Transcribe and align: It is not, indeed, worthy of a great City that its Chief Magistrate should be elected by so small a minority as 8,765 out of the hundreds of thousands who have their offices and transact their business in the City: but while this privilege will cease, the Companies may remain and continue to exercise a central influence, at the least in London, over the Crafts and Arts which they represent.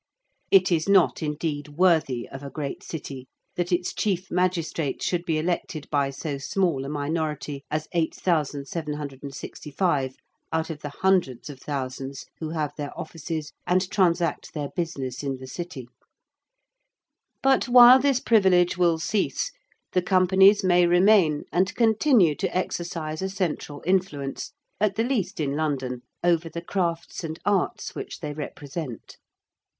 It 0.49 0.71
is 0.71 0.89
not, 0.89 1.21
indeed, 1.21 1.67
worthy 1.67 2.27
of 2.29 2.41
a 2.41 2.49
great 2.49 2.81
City 2.81 3.27
that 3.55 3.71
its 3.71 3.93
Chief 3.93 4.31
Magistrate 4.31 5.03
should 5.03 5.23
be 5.25 5.37
elected 5.37 5.87
by 5.91 6.09
so 6.09 6.39
small 6.39 6.85
a 6.85 6.89
minority 6.89 7.63
as 7.69 7.87
8,765 7.91 10.15
out 10.51 10.69
of 10.71 10.81
the 10.81 10.89
hundreds 10.89 11.51
of 11.51 11.59
thousands 11.59 12.25
who 12.39 12.49
have 12.49 12.73
their 12.75 12.99
offices 12.99 13.51
and 13.67 13.87
transact 13.91 14.55
their 14.55 14.69
business 14.69 15.21
in 15.21 15.37
the 15.37 15.45
City: 15.45 15.87
but 17.43 17.67
while 17.67 17.99
this 17.99 18.19
privilege 18.19 18.75
will 18.79 18.97
cease, 18.97 19.51
the 19.91 20.01
Companies 20.01 20.63
may 20.63 20.87
remain 20.87 21.43
and 21.51 21.75
continue 21.75 22.33
to 22.37 22.57
exercise 22.57 23.21
a 23.21 23.29
central 23.29 23.83
influence, 23.85 24.51
at 24.79 24.95
the 24.95 25.03
least 25.03 25.39
in 25.39 25.55
London, 25.55 26.01
over 26.23 26.49
the 26.49 26.63
Crafts 26.63 27.23
and 27.23 27.37
Arts 27.45 27.93
which 27.93 28.21
they 28.21 28.33
represent. 28.33 29.17